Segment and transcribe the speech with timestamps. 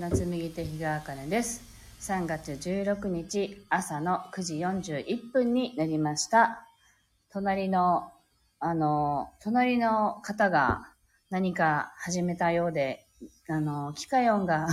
[0.00, 1.60] の紡手日川茜です。
[2.00, 6.66] 3月16日朝の9時41分になりました。
[7.30, 8.10] 隣の、
[8.60, 10.88] あの、隣の方が
[11.28, 13.06] 何か始めたようで、
[13.46, 14.68] あの、機械音が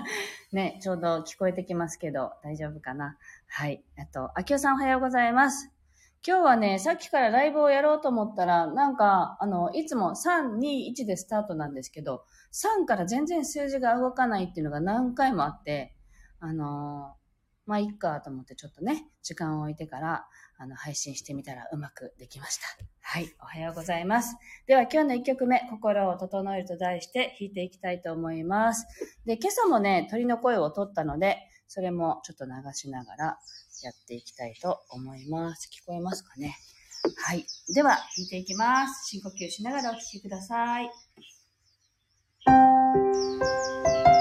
[0.50, 3.84] ね、ちょうど聞こえてきますけど、大丈夫かなはい。
[3.98, 5.70] えっと、あきおさんおはようございます。
[6.26, 15.94] 今日はね、さっきからライブをやろうと思ったら、なんか、あの、いつも3、2、1でスタートなんですけど、3から全然数字が動かないっていうのが何回もあって、
[16.40, 17.14] あの
[17.66, 20.26] まあ、いっかと思ってちょっとね、時間を置いてから、
[20.58, 22.66] あの、配信してみたらうまくできました。
[23.00, 24.36] はい、おはようございます。
[24.66, 28.86] では今日の1曲目、心を整えると題して弾いていきたいと思います。
[29.24, 33.24] で、今朝もね、鳥の声を取ったので、それもちょっと流しながら
[33.84, 35.70] やっていきたいと思います。
[35.72, 36.56] 聞こえますかね？
[37.24, 37.46] はい。
[37.72, 39.08] では、弾いていきます。
[39.10, 40.90] 深呼吸しながらお聴きください。
[42.92, 44.19] は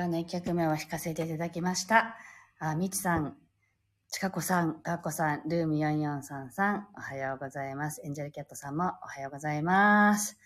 [0.00, 2.16] 今日の1曲目を弾かせていただきました。
[2.58, 3.36] あ、みちさん、
[4.08, 8.00] ちかこさん、がっこさん、ルーム4433、おはようございます。
[8.02, 10.38] エンジェルキャットさんもおはようございます。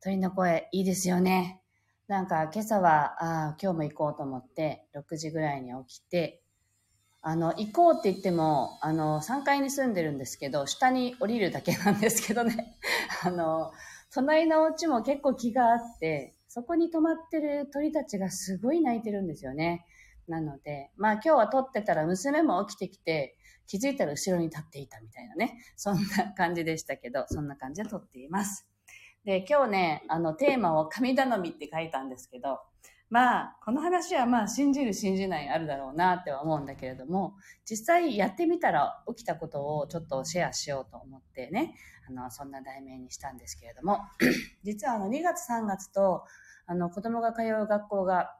[0.00, 1.60] 鳥の声、いいですよね。
[2.06, 3.16] なんか今朝は、
[3.48, 6.40] あ今日も行こうと思って、6時ぐらいに起きて、
[7.20, 12.78] あの、行こうって言っても、あの、3階に住んでるんですけど、下に降りるだけなんですけどね。
[13.26, 13.72] あの、
[14.14, 19.86] 隣のお家も結構気があって、そこに止まってる鳥たちがすごい泣いてるんですよね。
[20.26, 23.36] なので、まあ今日は撮ってたら娘も起きてきて、
[23.68, 25.60] 気づいたら後ろに立っていたみたいなね。
[25.76, 28.66] そんな感じでしたけど、そんな感じで撮っています。
[29.24, 32.58] で、今日ね、あのテーマを神頼みって書いたんですけど、
[33.10, 37.34] まあ、この話はまあ信じる信じないあるだろうなっては思うんだけれども、
[37.68, 41.74] 実際やってみたら起きたことをちょっとシェアしようと思ってね、
[42.08, 43.98] あの、そんな題名にしたんですけれども、
[44.62, 46.24] 実はあの2月3月と、
[46.66, 48.36] あの子供が通う学校が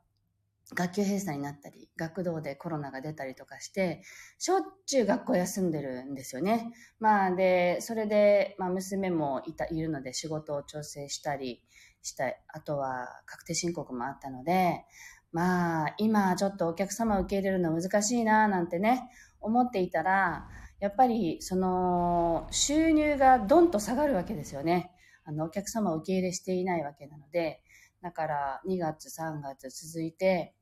[0.76, 4.02] 学級閉鎖になったり、学童でコロナが出たりとかして、
[4.38, 6.73] しょっちゅう学校休んでるんですよね。
[7.00, 11.64] まあで、それで、まあ娘もいた、いるので仕事を調整したり
[12.02, 14.85] したい、あとは確定申告もあったので、
[15.32, 19.08] まあ、今ちょっとお客様を受け入れるの難しいななんてね、
[19.41, 20.49] 思っていたら、
[20.81, 24.91] やっぱりその収入がどんと下がるわけですよね。
[25.25, 27.62] あの、お客様を受け入れしていないわけなので、
[28.02, 30.55] だから2月、3月続いて、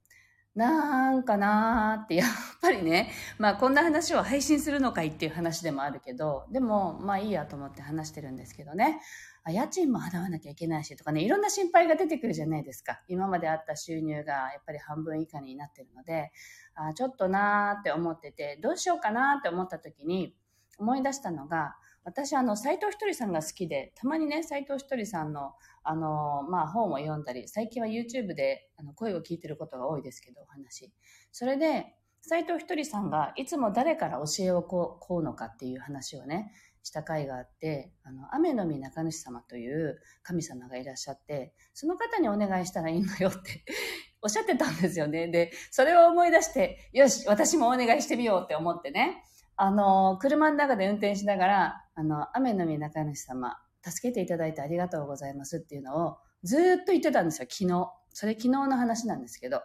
[0.58, 2.28] なんかなーって、やっ
[2.60, 9.00] ぱりね、まあこんな話を配信するのかいっていう話でもあるけど、でもまあいいやと思って話してるんですけどね。
[9.44, 13.00] あ家賃も払わなきゃいけないしとかね、いろんな心配が出てくるじゃないですか。
[13.06, 16.32] 今まであった収入がやっぱり半分以下になってるので、
[16.74, 20.34] あちょっとなーって思ってて、どうしようかなって思った時に
[20.78, 21.76] 思い出したのが、
[22.08, 25.52] 私、あの、斎藤ひとりさんが好きで、たまにね、斎藤ひとりさんの、
[25.84, 30.90] あの、まあ、本を読んだり、最近は YouTube であの声を聞いてることが多いですけど、お話。
[31.32, 36.50] それで、斎藤ひとりさんがいつも誰から教えをこう、こうのかっていう話をね、
[36.82, 43.64] した回があって、あの、雨の実中主様という神様がいらっしゃって、その方にお願いしたらいいのよって
[44.22, 45.28] おっしゃってたんですよね。
[45.28, 49.22] で、それを思い出して、よし、私もお願いしてみようって思ってね、
[49.60, 57.90] あの、車の中で運転しながら、あの、雨の実中主様、助けていただいてありがとうございますっていうのをずっと言ってたんですよ、昨日。
[58.10, 59.62] それ昨日の話なんですけど。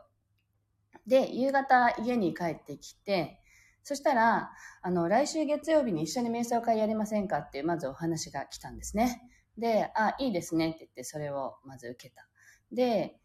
[1.06, 3.40] で、夕方家に帰ってきて、
[3.84, 4.52] そしたら、
[4.82, 9.22] あの、来週月曜日に一緒に瞑想会やりませんかっていう、まずお話が来たんですね。
[9.60, 12.28] で、あ、いいですねって言って、それをまず受けた。
[12.72, 13.20] で、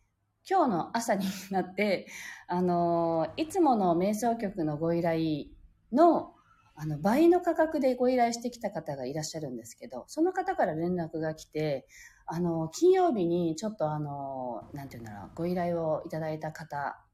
[0.47, 2.09] 今日の朝になって、
[2.47, 5.47] あの、いつもの瞑想局のご依頼
[5.93, 6.35] の
[6.81, 11.89] あの、倍の価格でご依頼してきた方がいらっしゃるんですけど、その方から連絡が来て、
[12.25, 17.05] あの、金曜日にちょっとあの、なんていうんだろう、ご依頼をいただいた方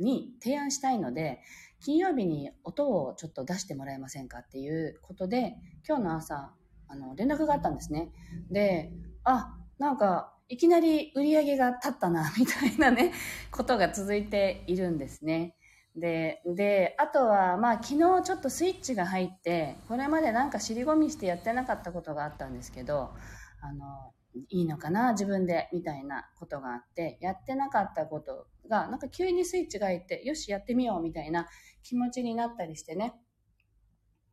[0.00, 1.40] に提案したいので、
[1.80, 5.54] 金曜日に音をちょっと出してもらえませんかっていうことで、
[5.86, 6.52] 今日の朝、
[6.88, 8.10] あの、連絡があったんですね。
[8.50, 8.90] で、
[9.22, 13.12] あ、なんか、いきなり売り上げが立ったな、みたいなね、
[13.52, 15.54] ことが続いているんですね。
[15.96, 23.12] で、で、あとは、まあ、昨日ちょっとスイッチが入って、これまでなんか尻込みしてやってなかったことがあったんですけど、
[23.60, 24.12] あの、
[24.48, 31.46] いいのかな、自分で、みたいなことがあって、やってなかったことが、なんか急にスイッチが入って、よし、やってみよう、みたいな
[31.82, 33.14] 気持ちになったりしてね、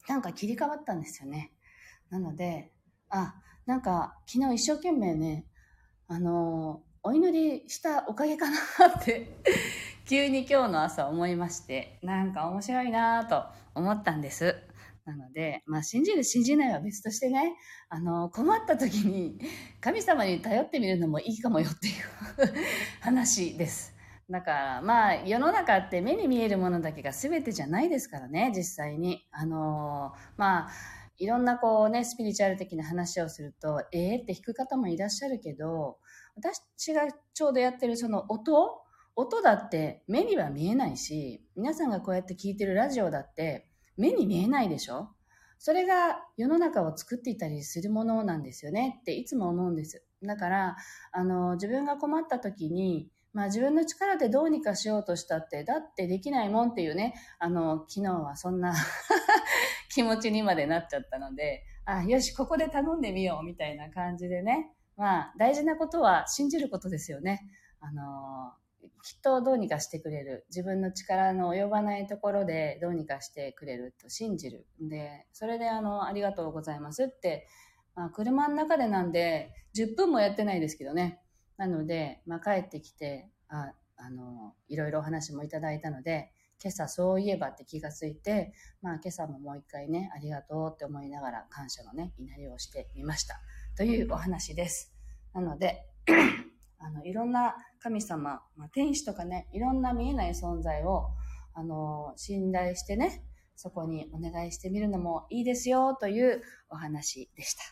[0.07, 1.51] なんか切り替わったんですよね。
[2.09, 2.71] なので、
[3.09, 3.35] あ、
[3.65, 5.45] なんか昨日一生懸命ね、
[6.07, 8.57] あの、お祈りしたおかげかな
[8.97, 9.37] って
[10.09, 13.43] 急に今日の朝思いまして、なんか面白いなと
[13.75, 14.55] 思ったんです。
[15.05, 17.53] なので、まあ信じる信じないは別としてね、
[17.89, 19.37] あの、困った時に
[19.79, 21.93] 神様に頼ってみるのもいいかもよっていう
[23.01, 23.95] 話です。
[24.27, 29.27] だからまあ世の中って目に見えるものだけが全てじゃないですからね、実際に。
[29.29, 30.71] あのまあ
[31.19, 35.99] いろんなこうね、スピリチュアル的な話をすると、ええー、って弾く方もいらっしゃるけど、
[36.35, 37.01] 私が
[37.35, 38.88] ちょうどやってるその音
[39.19, 45.09] 音だって目には見えないし、皆さんがこうやって聞いてるラジオだって目に見えないでしょ？
[45.57, 50.05] それが世の中を作っていたりするものなんですよねっていつも思うんです。
[50.23, 50.77] だから、
[51.11, 58.73] あの、自分が困った時に、まあ自分の力でどうにかしようとしたって、だってできないもんっていうね、あの、昨日はそんな
[59.93, 67.41] 気持ちにまでなっちゃったので、あ、よし、ここで頼んでみようみたいな感じでね、まあ大事なことは信じることですよね。
[67.81, 68.53] あの、
[69.03, 70.45] きっとどうにかしてくれる。
[70.49, 74.67] 自分の力の及ばないところでどうにかしてくれると信じる。
[74.81, 77.47] で、それであの、ありがとうございますって、
[77.95, 81.21] まあ、車の中でなんで、10分もやってないですけどね。
[81.57, 86.31] なので、まあ、帰ってきて、あ、あの、いろいろお話もいただいたので、
[86.61, 93.39] 今朝そういえばって気がついて、まあ今朝ももう一回ね、ありがとうって思いながら感謝のね、祈りをしてみました。
[93.77, 94.93] というお話です。
[95.33, 95.85] なので、
[96.79, 101.09] あの、いろんな神様、まあ、天使とかね、いろんな見えない存在を、
[101.53, 103.23] あの、信頼してね、
[103.55, 107.63] そこにお願いしてみるのもいいですよというお話でした。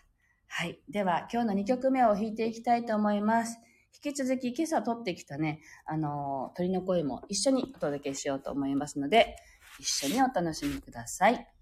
[0.48, 0.80] はい。
[0.90, 3.58] では、今日の2曲目を弾いていきたいと思います。
[4.04, 9.36] 引き続き今朝撮ってきたね、あの、鳥の声も一緒にお届けしようと思いますので、
[9.80, 11.34] 一緒にお楽しみください。
[11.34, 11.57] はい。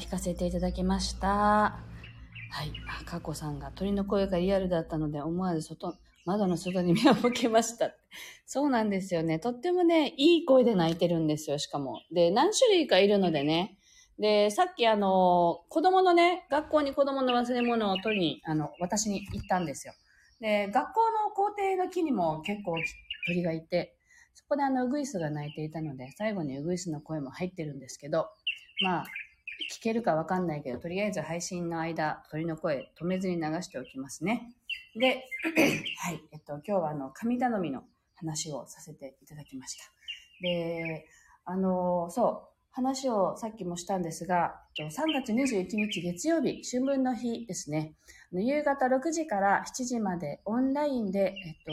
[0.00, 1.28] 弾かせていただきました。
[1.28, 2.72] はい。
[3.00, 7.90] あ、かこさんが鳥の声がリアルだったので思わず外、窓の外に目を向けました。
[8.46, 9.38] そうなんですよね。
[9.38, 12.02] とってもね、いい声で泣いてるんですよ、しかも。
[12.10, 13.76] で、何種類かいるのでね。
[14.18, 19.92] で、さっきあの、子供のね、学校に子供の忘れ物を取りに、あの、私に行ったんですよ。
[20.40, 22.78] で、学校の校庭の木にも結構
[23.26, 23.96] 鳥がいて、
[24.34, 28.30] そこであの、ウグイスが鳴いていたので、最後にウグイスの声も入ってるんですけど、
[28.82, 29.04] まあ、
[29.72, 34.52] 聞けるかわかんないけど、とりあえず配信の間、鳥の声止めずに流しておきますね。
[34.94, 35.24] で、
[35.98, 37.84] はい、えっと、今日はあの、神頼みの
[38.16, 39.84] 話をさせていただきました。
[40.42, 41.06] で、
[41.44, 47.94] あの、そう、話をさっきもしたんですが、3月21日月曜日、春分の日ですね。
[48.32, 51.72] 夕方6時から7時までオンラインで、えっと、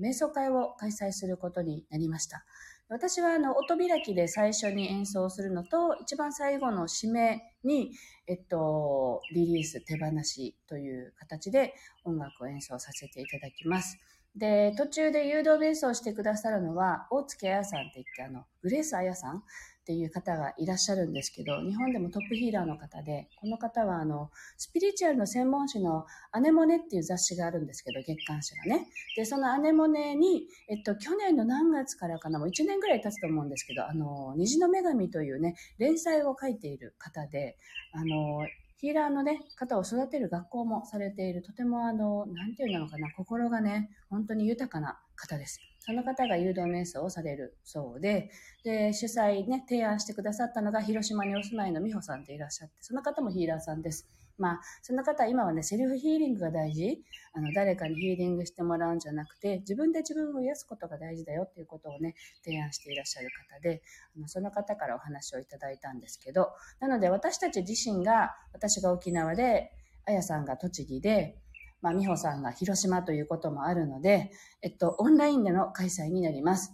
[0.00, 2.44] 瞑想会を開催することになりました。
[2.88, 7.92] 私はあの音開きで最初に演奏するのと、一番最後の締めに、
[8.26, 11.74] えっと、リリース手放しという形で
[12.04, 13.98] 音楽を演奏させていただきます。
[14.36, 19.42] で、途中で誘導瞑想してくださるのは、大月彩さんって言って、あの、グレース彩さんっ
[19.86, 28.88] ていう方がいらっしゃるんですけど、日本でもトップヒーラーの方で、この方はあの、スピリチュアルの専門誌のアネモネっていう雑誌があるんですけど、月刊誌がね。
[29.14, 37.56] で、そのアネモネに、えっと、去年の何月からかな、もう1年ぐらい経つと思うんですけど、あの、虹の女神というね、連載を書いている方で、
[37.92, 38.38] あの、
[38.84, 45.58] ヒーラーのね、方を育てる学校もされている、とてもあの、なんていうのかな、心がね、本当に豊かな方です。
[45.86, 48.30] その方が誘導瞑想をされるそうで、
[48.64, 54.08] で、主催ね、提案してくださったのが広島にお住まいの美穂さんっていらっしゃって、その方もヒーラーさんです。
[54.38, 57.04] まあ、その方は今はね、セルフヒーリングが大事。
[57.34, 63.82] あの、誰かにヒーリングしてもらうんじゃなくて、自分で自分を癒すことが大事だよっていうことをね、提案していらっしゃる方で、
[64.16, 66.48] あのその方からお話をいただいたんですけど、
[66.80, 69.70] なので私たち自身が、私が沖縄で、
[70.06, 71.43] あやさんが栃木で、
[71.84, 74.30] まあ、美穂さんが広島ということもあるので、
[74.62, 76.72] えっと、オンラインでの開催になります。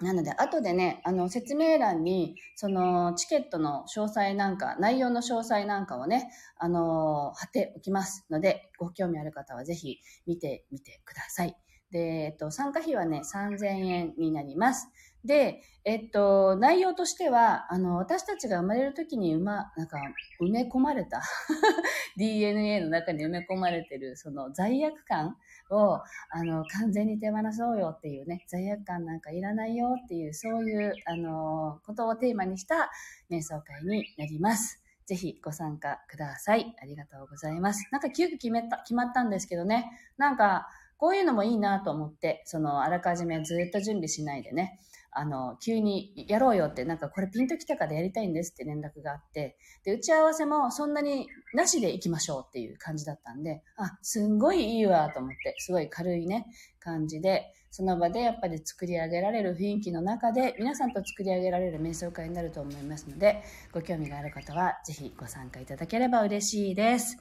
[0.00, 11.54] なので、後でね、あの、説明欄に、その、チケットの詳細なんか、内容の詳細なんかをね、あの、貼っておきますので、ご興味ある方はぜひ見てみてください。
[11.90, 14.88] で、えっと、参加費はね、3000円になります。
[15.24, 19.98] で、えっと、内容としては、あの、私たちが生まれる時に、ま、なんか、
[20.40, 21.20] 埋め込まれた
[22.16, 25.36] DNA の中に埋め込まれてる、その罪悪感
[25.70, 32.90] を、あの、完全に手放そうよっていうね、罪悪感なんかいらないよっていう、そういう、あの、ことをテーマにした
[33.30, 34.82] 瞑想会になります。
[35.06, 36.74] ぜひご参加ください。
[36.82, 37.88] ありがとうございます。
[37.92, 39.90] なんか急遽決めた、決まったんですけどね。
[40.18, 44.78] なんか、こういうのもいいなと思って、その、あらかじめずっと準備しないでね、
[45.18, 56.46] あの、急にやろうよって、なんかこれピンときたからやりたいんですって連絡があって、で、打ち合わせもそんなになしで行きましょうっていう感じだったんで、あ、すんごいいいわと思って、すごい軽いね、
[56.80, 67.16] 感じで、その場でやっぱり作り上げられる雰囲気の中で、皆さんと作り上げられる瞑想会になると思いますので、ご興味がある方はぜひご参加いただければ嬉しいです。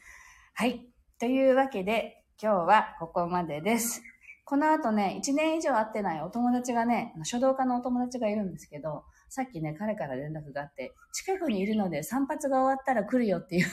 [0.54, 0.86] はい。
[1.18, 4.02] というわけで、今日はここまでです。
[4.44, 13.66] この後ね、1年以上会ってないお友達がね、書道家のお友達がいるんですけど、さっきね、彼から連絡があって、近くにいるので散髪が終わったら来るよっていう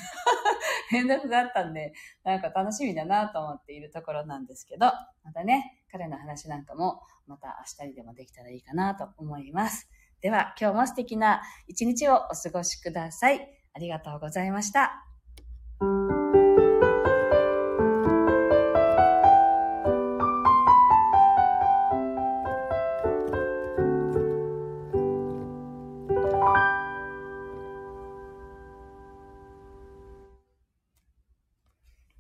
[0.93, 1.93] 連絡があったんで、
[2.25, 4.87] なんか楽しみだなと思っているところなんですけど、
[5.25, 9.91] またね、彼の話なんかも、また明日にでもできたらいいかなと思います。
[10.21, 13.47] では、今日も素敵な一日をお過ごしください。
[13.75, 15.05] ありがとうございました。